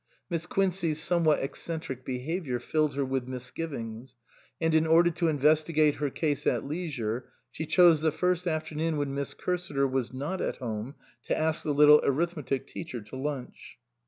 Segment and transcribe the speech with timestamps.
[0.31, 4.15] Miss Quincey's somewhat eccentric behaviour filled her with misgivings;
[4.59, 9.13] and in order to investigate her case at leisure, she chose the first afternoon when
[9.13, 10.95] Miss Cursiter was not at home
[11.25, 13.77] to ask the little arithmetic teacher to lunch.